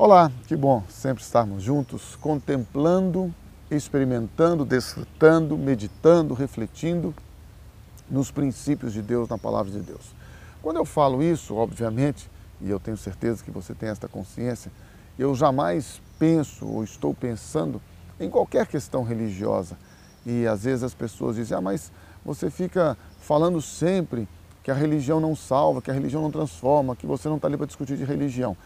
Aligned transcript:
Olá, 0.00 0.30
que 0.46 0.54
bom 0.54 0.84
sempre 0.88 1.24
estarmos 1.24 1.60
juntos, 1.60 2.14
contemplando, 2.14 3.34
experimentando, 3.68 4.64
desfrutando, 4.64 5.58
meditando, 5.58 6.34
refletindo 6.34 7.12
nos 8.08 8.30
princípios 8.30 8.92
de 8.92 9.02
Deus, 9.02 9.28
na 9.28 9.36
palavra 9.36 9.72
de 9.72 9.80
Deus. 9.80 10.14
Quando 10.62 10.76
eu 10.76 10.84
falo 10.84 11.20
isso, 11.20 11.56
obviamente, 11.56 12.30
e 12.60 12.70
eu 12.70 12.78
tenho 12.78 12.96
certeza 12.96 13.42
que 13.42 13.50
você 13.50 13.74
tem 13.74 13.88
esta 13.88 14.06
consciência, 14.06 14.70
eu 15.18 15.34
jamais 15.34 16.00
penso 16.16 16.64
ou 16.64 16.84
estou 16.84 17.12
pensando 17.12 17.82
em 18.20 18.30
qualquer 18.30 18.68
questão 18.68 19.02
religiosa. 19.02 19.76
E 20.24 20.46
às 20.46 20.62
vezes 20.62 20.84
as 20.84 20.94
pessoas 20.94 21.34
dizem, 21.34 21.58
ah, 21.58 21.60
mas 21.60 21.90
você 22.24 22.48
fica 22.48 22.96
falando 23.18 23.60
sempre 23.60 24.28
que 24.62 24.70
a 24.70 24.74
religião 24.74 25.18
não 25.18 25.34
salva, 25.34 25.82
que 25.82 25.90
a 25.90 25.94
religião 25.94 26.22
não 26.22 26.30
transforma, 26.30 26.94
que 26.94 27.04
você 27.04 27.28
não 27.28 27.34
está 27.34 27.48
ali 27.48 27.56
para 27.56 27.66
discutir 27.66 27.96
de 27.96 28.04
religião. 28.04 28.56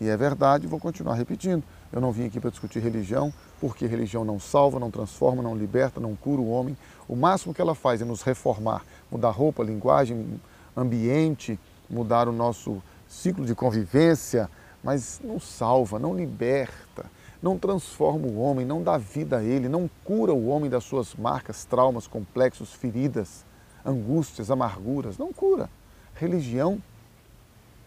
E 0.00 0.08
é 0.08 0.16
verdade, 0.16 0.66
vou 0.66 0.80
continuar 0.80 1.14
repetindo. 1.14 1.62
Eu 1.92 2.00
não 2.00 2.10
vim 2.10 2.26
aqui 2.26 2.40
para 2.40 2.50
discutir 2.50 2.80
religião, 2.80 3.32
porque 3.60 3.86
religião 3.86 4.24
não 4.24 4.40
salva, 4.40 4.80
não 4.80 4.90
transforma, 4.90 5.42
não 5.42 5.54
liberta, 5.54 6.00
não 6.00 6.16
cura 6.16 6.40
o 6.40 6.48
homem. 6.48 6.76
O 7.06 7.14
máximo 7.14 7.52
que 7.52 7.60
ela 7.60 7.74
faz 7.74 8.00
é 8.00 8.04
nos 8.04 8.22
reformar, 8.22 8.82
mudar 9.10 9.30
roupa, 9.30 9.62
linguagem, 9.62 10.40
ambiente, 10.74 11.58
mudar 11.88 12.28
o 12.28 12.32
nosso 12.32 12.82
ciclo 13.06 13.44
de 13.44 13.54
convivência, 13.54 14.48
mas 14.82 15.20
não 15.22 15.38
salva, 15.38 15.98
não 15.98 16.16
liberta, 16.16 17.04
não 17.42 17.58
transforma 17.58 18.26
o 18.26 18.38
homem, 18.38 18.64
não 18.64 18.82
dá 18.82 18.96
vida 18.96 19.38
a 19.38 19.42
ele, 19.42 19.68
não 19.68 19.90
cura 20.04 20.32
o 20.32 20.46
homem 20.46 20.70
das 20.70 20.84
suas 20.84 21.14
marcas, 21.14 21.64
traumas, 21.64 22.06
complexos, 22.06 22.72
feridas, 22.72 23.44
angústias, 23.84 24.50
amarguras, 24.50 25.18
não 25.18 25.32
cura. 25.32 25.68
Religião, 26.14 26.80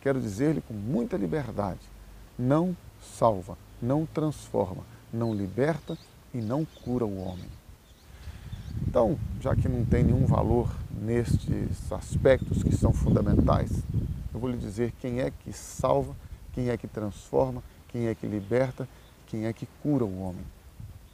quero 0.02 0.20
dizer-lhe 0.20 0.62
com 0.62 0.74
muita 0.74 1.18
liberdade, 1.18 1.93
não 2.38 2.76
salva, 3.02 3.58
não 3.81 4.06
transforma, 4.06 4.84
não 5.12 5.34
liberta 5.34 5.98
e 6.34 6.38
não 6.38 6.66
cura 6.84 7.06
o 7.06 7.22
homem. 7.22 7.50
Então, 8.88 9.17
já 9.40 9.56
que 9.56 9.67
não 9.67 9.86
tem 9.86 10.03
nenhum 10.03 10.25
valor 10.25 10.73
nestes 10.92 11.92
aspectos 11.92 12.64
que 12.64 12.75
são 12.75 12.92
fundamentais, 12.92 13.72
eu 14.34 14.40
vou 14.40 14.50
lhe 14.50 14.58
dizer 14.58 14.94
quem 15.00 15.20
é 15.20 15.31
que 15.31 15.53
salva, 15.53 16.16
quem 16.53 16.70
é 16.70 16.78
que 16.78 16.88
transforma, 16.88 17.64
quem 17.90 18.08
é 18.08 18.16
que 18.16 18.25
liberta, 18.25 18.88
quem 19.28 19.45
é 19.45 19.53
que 19.53 19.68
cura 19.81 20.03
o 20.03 20.22
homem. 20.22 20.45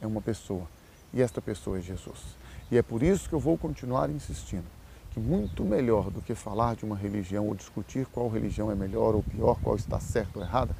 É 0.00 0.06
uma 0.06 0.20
pessoa. 0.20 0.66
E 1.12 1.20
esta 1.20 1.40
pessoa 1.40 1.78
é 1.78 1.82
Jesus. 1.82 2.36
E 2.70 2.78
é 2.78 2.82
por 2.82 3.02
isso 3.02 3.28
que 3.28 3.34
eu 3.34 3.40
vou 3.40 3.58
continuar 3.58 4.08
insistindo 4.10 4.80
que 5.10 5.18
muito 5.18 5.64
melhor 5.64 6.10
do 6.10 6.22
que 6.22 6.34
falar 6.34 6.76
de 6.76 6.84
uma 6.84 6.96
religião 6.96 7.48
ou 7.48 7.54
discutir 7.54 8.06
qual 8.06 8.28
religião 8.28 8.70
é 8.70 8.74
melhor 8.74 9.14
ou 9.14 9.22
pior, 9.22 9.58
qual 9.60 9.74
está 9.76 9.98
certa 9.98 10.38
ou 10.38 10.44
errada, 10.44 10.74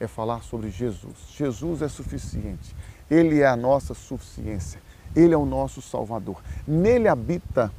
é 0.00 0.06
falar 0.06 0.42
sobre 0.42 0.70
Jesus. 0.70 1.14
Jesus 1.36 1.82
é 1.82 1.88
suficiente. 1.88 2.74
Ele 3.10 3.40
é 3.40 3.46
a 3.46 3.56
nossa 3.56 3.92
suficiência. 3.92 4.80
Ele 5.14 5.34
é 5.34 5.36
o 5.36 5.44
nosso 5.44 5.82
Salvador. 5.82 6.36
Nele 6.66 7.06
habita 7.06 7.70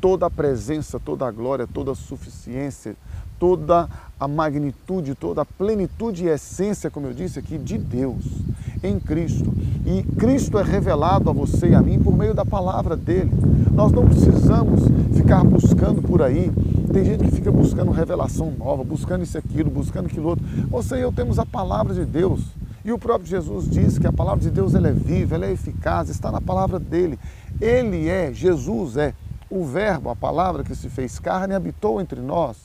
toda 0.00 0.26
a 0.26 0.30
presença, 0.30 1.00
toda 1.00 1.26
a 1.26 1.30
glória, 1.30 1.66
toda 1.66 1.90
a 1.90 1.94
suficiência, 1.94 2.94
toda 3.38 3.88
a 4.18 4.28
magnitude, 4.28 5.14
toda 5.14 5.42
a 5.42 5.44
plenitude 5.44 6.24
e 6.24 6.28
essência, 6.28 6.90
como 6.90 7.06
eu 7.06 7.12
disse 7.12 7.38
aqui, 7.38 7.58
de 7.58 7.76
Deus 7.76 8.24
em 8.82 9.00
Cristo. 9.00 9.52
E 9.84 10.02
Cristo 10.14 10.58
é 10.58 10.62
revelado 10.62 11.30
a 11.30 11.32
você 11.32 11.70
e 11.70 11.74
a 11.74 11.82
mim 11.82 11.98
por 11.98 12.16
meio 12.16 12.34
da 12.34 12.44
palavra 12.44 12.96
dele. 12.96 13.30
Nós 13.72 13.90
não 13.92 14.06
precisamos 14.06 14.82
ficar 15.14 15.42
buscando 15.44 16.02
por 16.02 16.22
aí 16.22 16.52
tem 16.92 17.04
gente 17.04 17.24
que 17.24 17.30
fica 17.30 17.50
buscando 17.50 17.90
revelação 17.90 18.50
nova, 18.50 18.84
buscando 18.84 19.22
isso 19.22 19.36
aquilo, 19.36 19.70
buscando 19.70 20.06
aquilo 20.06 20.28
outro. 20.28 20.44
Você 20.68 20.96
e 20.96 21.00
eu 21.00 21.12
temos 21.12 21.38
a 21.38 21.46
palavra 21.46 21.94
de 21.94 22.04
Deus. 22.04 22.42
E 22.84 22.92
o 22.92 22.98
próprio 22.98 23.28
Jesus 23.28 23.68
disse 23.68 23.98
que 23.98 24.06
a 24.06 24.12
palavra 24.12 24.40
de 24.40 24.50
Deus 24.50 24.74
ela 24.74 24.88
é 24.88 24.92
viva, 24.92 25.34
ela 25.34 25.46
é 25.46 25.52
eficaz, 25.52 26.08
está 26.08 26.30
na 26.30 26.40
palavra 26.40 26.78
dele. 26.78 27.18
Ele 27.60 28.08
é, 28.08 28.32
Jesus 28.32 28.96
é, 28.96 29.12
o 29.50 29.64
Verbo, 29.64 30.10
a 30.10 30.16
palavra 30.16 30.62
que 30.62 30.74
se 30.74 30.88
fez 30.88 31.18
carne 31.18 31.54
habitou 31.54 32.00
entre 32.00 32.20
nós. 32.20 32.56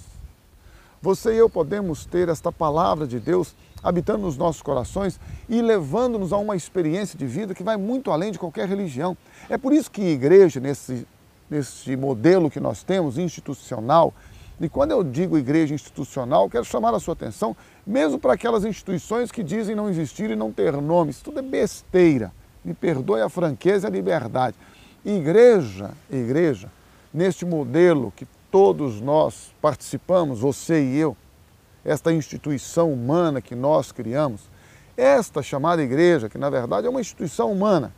Você 1.01 1.33
e 1.33 1.37
eu 1.37 1.49
podemos 1.49 2.05
ter 2.05 2.29
esta 2.29 2.51
palavra 2.51 3.07
de 3.07 3.19
Deus 3.19 3.55
habitando 3.83 4.19
nos 4.19 4.37
nossos 4.37 4.61
corações 4.61 5.19
e 5.49 5.59
levando-nos 5.61 6.31
a 6.31 6.37
uma 6.37 6.55
experiência 6.55 7.17
de 7.17 7.25
vida 7.25 7.55
que 7.55 7.63
vai 7.63 7.75
muito 7.75 8.11
além 8.11 8.31
de 8.31 8.37
qualquer 8.37 8.67
religião. 8.67 9.17
É 9.49 9.57
por 9.57 9.73
isso 9.73 9.89
que 9.89 10.01
igreja, 10.01 10.59
nesse 10.59 11.07
nesse 11.51 11.97
modelo 11.97 12.49
que 12.49 12.61
nós 12.61 12.81
temos, 12.81 13.17
institucional. 13.17 14.13
E 14.59 14.69
quando 14.69 14.91
eu 14.91 15.03
digo 15.03 15.37
igreja 15.37 15.75
institucional, 15.75 16.49
quero 16.49 16.63
chamar 16.63 16.93
a 16.93 16.99
sua 16.99 17.13
atenção, 17.13 17.55
mesmo 17.85 18.17
para 18.17 18.33
aquelas 18.33 18.63
instituições 18.63 19.31
que 19.31 19.43
dizem 19.43 19.75
não 19.75 19.89
existir 19.89 20.29
e 20.29 20.35
não 20.35 20.51
ter 20.51 20.71
nome. 20.81 21.11
Isso 21.11 21.25
tudo 21.25 21.39
é 21.39 21.41
besteira. 21.41 22.31
Me 22.63 22.73
perdoe 22.73 23.21
a 23.21 23.27
franqueza 23.27 23.87
e 23.87 23.89
a 23.89 23.91
liberdade. 23.91 24.55
Igreja, 25.03 25.91
igreja, 26.09 26.71
neste 27.13 27.43
modelo 27.43 28.13
que 28.15 28.25
todos 28.49 29.01
nós 29.01 29.51
participamos, 29.61 30.39
você 30.39 30.81
e 30.81 30.97
eu, 30.97 31.17
esta 31.83 32.13
instituição 32.13 32.93
humana 32.93 33.41
que 33.41 33.55
nós 33.55 33.91
criamos, 33.91 34.41
esta 34.95 35.41
chamada 35.41 35.81
igreja, 35.81 36.29
que 36.29 36.37
na 36.37 36.49
verdade 36.49 36.85
é 36.87 36.89
uma 36.89 37.01
instituição 37.01 37.51
humana, 37.51 37.91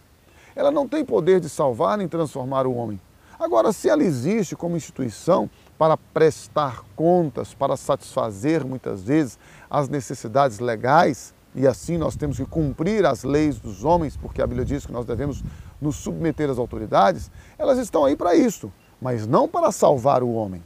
ela 0.56 0.72
não 0.72 0.88
tem 0.88 1.03
poder 1.03 1.40
de 1.42 1.50
salvar 1.50 1.97
nem 1.97 2.08
transformar 2.08 2.66
o 2.66 2.74
homem. 2.74 3.00
Agora, 3.44 3.74
se 3.74 3.90
ela 3.90 4.02
existe 4.02 4.56
como 4.56 4.78
instituição 4.78 5.50
para 5.78 5.98
prestar 5.98 6.81
contas, 6.96 7.54
para 7.54 7.76
satisfazer 7.76 8.66
muitas 8.66 9.04
vezes 9.04 9.38
as 9.70 9.90
necessidades 9.90 10.59
legais, 10.59 11.34
e 11.54 11.68
assim 11.68 11.98
nós 11.98 12.16
temos 12.16 12.38
que 12.38 12.46
cumprir 12.46 13.06
as 13.06 13.26
leis 13.26 13.59
dos 13.59 13.84
homens, 13.84 14.16
porque 14.16 14.42
a 14.42 14.48
Bíblia 14.48 14.64
diz 14.64 14.86
que 14.86 14.94
nós 14.94 15.06
devemos 15.06 15.44
nos 15.81 15.98
submeter 15.98 16.50
às 16.50 16.58
autoridades, 16.58 17.30
elas 17.58 17.78
estão 17.80 18.06
aí 18.06 18.16
para 18.16 18.34
isso, 18.34 18.72
mas 19.02 19.28
não 19.28 19.46
para 19.46 19.74
salvar 19.74 20.24
o 20.24 20.31
homem. 20.31 20.64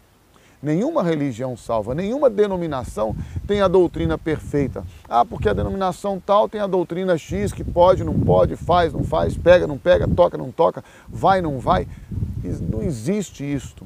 Nenhuma 0.62 1.02
religião 1.02 1.58
salva, 1.58 1.96
nenhuma 1.96 2.30
denominação 2.30 3.16
tem 3.48 3.60
a 3.60 3.68
doutrina 3.68 4.20
perfeita. 4.20 4.86
Ah, 5.10 5.26
porque 5.26 5.50
a 5.50 5.54
denominação 5.54 6.22
tal 6.24 6.48
tem 6.48 6.62
a 6.62 6.68
doutrina 6.68 7.18
X 7.18 7.52
que 7.52 7.64
pode, 7.64 8.04
não 8.04 8.20
pode, 8.20 8.56
faz, 8.56 8.94
não 8.94 9.04
faz, 9.04 9.36
pega, 9.36 9.66
não 9.66 9.80
pega, 9.80 10.08
toca, 10.08 10.38
não 10.38 10.52
toca, 10.52 10.84
vai, 11.10 11.42
não 11.42 11.60
vai. 11.60 11.88
Não 12.62 12.82
existe 12.82 13.44
isto. 13.44 13.86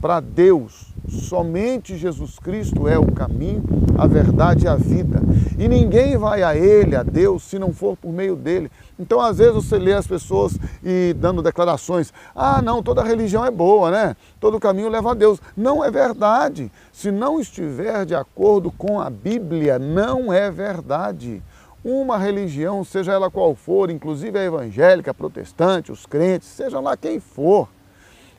Para 0.00 0.20
Deus, 0.20 0.92
somente 1.08 1.96
Jesus 1.96 2.38
Cristo 2.38 2.86
é 2.86 2.98
o 2.98 3.10
caminho, 3.10 3.64
a 3.98 4.06
verdade 4.06 4.64
e 4.64 4.68
a 4.68 4.76
vida. 4.76 5.20
E 5.58 5.68
ninguém 5.68 6.16
vai 6.16 6.42
a 6.42 6.56
Ele, 6.56 6.94
a 6.94 7.02
Deus, 7.02 7.42
se 7.42 7.58
não 7.58 7.72
for 7.72 7.96
por 7.96 8.12
meio 8.12 8.36
dele. 8.36 8.70
Então, 8.98 9.20
às 9.20 9.38
vezes, 9.38 9.54
você 9.54 9.78
lê 9.78 9.92
as 9.92 10.06
pessoas 10.06 10.56
e 10.84 11.14
dando 11.18 11.42
declarações: 11.42 12.12
ah, 12.34 12.62
não, 12.62 12.82
toda 12.82 13.02
religião 13.02 13.44
é 13.44 13.50
boa, 13.50 13.90
né? 13.90 14.16
Todo 14.40 14.60
caminho 14.60 14.88
leva 14.88 15.10
a 15.10 15.14
Deus. 15.14 15.40
Não 15.56 15.84
é 15.84 15.90
verdade. 15.90 16.70
Se 16.92 17.10
não 17.10 17.40
estiver 17.40 18.06
de 18.06 18.14
acordo 18.14 18.70
com 18.70 19.00
a 19.00 19.10
Bíblia, 19.10 19.78
não 19.78 20.32
é 20.32 20.50
verdade. 20.50 21.42
Uma 21.84 22.16
religião, 22.16 22.84
seja 22.84 23.12
ela 23.12 23.28
qual 23.28 23.56
for, 23.56 23.90
inclusive 23.90 24.38
a 24.38 24.44
evangélica, 24.44 25.10
a 25.10 25.14
protestante, 25.14 25.90
os 25.90 26.06
crentes, 26.06 26.46
seja 26.46 26.78
lá 26.78 26.96
quem 26.96 27.18
for, 27.18 27.68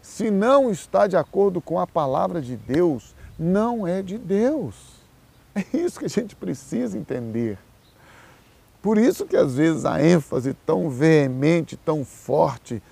se 0.03 0.29
não 0.29 0.69
está 0.69 1.07
de 1.07 1.15
acordo 1.15 1.61
com 1.61 1.79
a 1.79 1.87
palavra 1.87 2.41
de 2.41 2.57
Deus, 2.57 3.15
não 3.39 3.87
é 3.87 4.01
de 4.01 4.17
Deus. 4.17 4.75
É 5.55 5.77
isso 5.77 5.97
que 5.97 6.05
a 6.05 6.09
gente 6.09 6.35
precisa 6.35 6.97
entender. 6.97 7.57
Por 8.81 8.97
isso 8.97 9.25
que 9.25 9.37
às 9.37 9.55
vezes 9.55 9.85
a 9.85 10.03
ênfase 10.03 10.53
tão 10.65 10.89
veemente, 10.89 11.77
tão 11.77 12.03
forte 12.03 12.83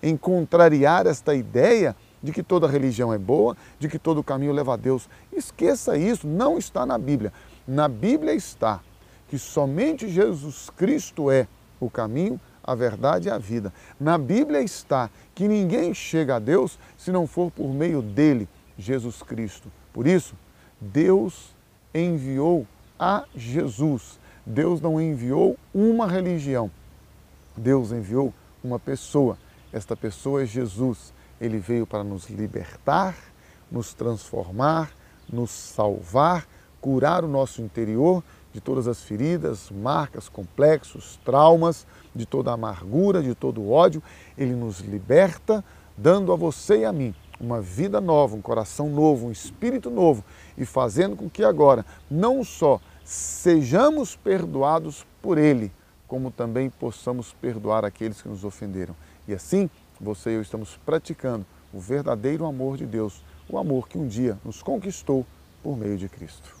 em 0.00 0.16
contrariar 0.16 1.06
esta 1.06 1.34
ideia 1.34 1.96
de 2.22 2.30
que 2.30 2.42
toda 2.42 2.68
religião 2.68 3.12
é 3.12 3.18
boa, 3.18 3.56
de 3.78 3.88
que 3.88 3.98
todo 3.98 4.22
caminho 4.22 4.52
leva 4.52 4.74
a 4.74 4.76
Deus. 4.76 5.08
Esqueça 5.32 5.96
isso, 5.96 6.24
não 6.28 6.56
está 6.56 6.86
na 6.86 6.96
Bíblia. 6.96 7.32
Na 7.66 7.88
Bíblia 7.88 8.32
está 8.32 8.80
que 9.28 9.38
somente 9.38 10.08
Jesus 10.08 10.70
Cristo 10.76 11.30
é 11.30 11.48
o 11.80 11.90
caminho, 11.90 12.40
a 12.62 12.74
verdade 12.74 13.28
e 13.28 13.30
a 13.30 13.38
vida. 13.38 13.72
Na 13.98 14.16
Bíblia 14.18 14.60
está 14.60 15.10
que 15.34 15.48
ninguém 15.48 15.94
chega 15.94 16.36
a 16.36 16.38
Deus 16.38 16.78
se 16.96 17.10
não 17.10 17.26
for 17.26 17.50
por 17.50 17.68
meio 17.72 18.02
dele, 18.02 18.48
Jesus 18.78 19.22
Cristo. 19.22 19.70
Por 19.92 20.06
isso, 20.06 20.34
Deus 20.80 21.54
enviou 21.94 22.66
a 22.98 23.24
Jesus. 23.34 24.18
Deus 24.44 24.80
não 24.80 25.00
enviou 25.00 25.58
uma 25.74 26.06
religião. 26.06 26.70
Deus 27.56 27.92
enviou 27.92 28.32
uma 28.62 28.78
pessoa. 28.78 29.36
Esta 29.72 29.96
pessoa 29.96 30.42
é 30.42 30.46
Jesus. 30.46 31.12
Ele 31.40 31.58
veio 31.58 31.86
para 31.86 32.04
nos 32.04 32.28
libertar, 32.28 33.16
nos 33.70 33.94
transformar, 33.94 34.90
nos 35.30 35.50
salvar, 35.50 36.46
curar 36.80 37.24
o 37.24 37.28
nosso 37.28 37.62
interior 37.62 38.22
de 38.52 38.60
todas 38.60 38.88
as 38.88 39.02
feridas, 39.02 39.70
marcas, 39.70 40.28
complexos, 40.28 41.18
traumas, 41.24 41.86
de 42.14 42.26
toda 42.26 42.50
a 42.50 42.54
amargura, 42.54 43.22
de 43.22 43.34
todo 43.34 43.60
o 43.60 43.70
ódio. 43.70 44.02
Ele 44.36 44.54
nos 44.54 44.80
liberta, 44.80 45.64
dando 45.96 46.32
a 46.32 46.36
você 46.36 46.80
e 46.80 46.84
a 46.84 46.92
mim 46.92 47.14
uma 47.40 47.60
vida 47.60 48.00
nova, 48.00 48.36
um 48.36 48.42
coração 48.42 48.90
novo, 48.90 49.26
um 49.26 49.32
espírito 49.32 49.90
novo 49.90 50.22
e 50.58 50.66
fazendo 50.66 51.16
com 51.16 51.28
que 51.28 51.42
agora 51.42 51.86
não 52.10 52.44
só 52.44 52.78
sejamos 53.02 54.14
perdoados 54.14 55.06
por 55.22 55.38
Ele, 55.38 55.72
como 56.06 56.30
também 56.30 56.68
possamos 56.68 57.32
perdoar 57.32 57.84
aqueles 57.84 58.20
que 58.20 58.28
nos 58.28 58.44
ofenderam. 58.44 58.94
E 59.26 59.32
assim, 59.32 59.70
você 59.98 60.30
e 60.30 60.34
eu 60.34 60.42
estamos 60.42 60.78
praticando 60.84 61.46
o 61.72 61.80
verdadeiro 61.80 62.44
amor 62.44 62.76
de 62.76 62.84
Deus, 62.84 63.24
o 63.48 63.58
amor 63.58 63.88
que 63.88 63.96
um 63.96 64.06
dia 64.06 64.38
nos 64.44 64.62
conquistou 64.62 65.24
por 65.62 65.76
meio 65.76 65.96
de 65.96 66.08
Cristo. 66.08 66.59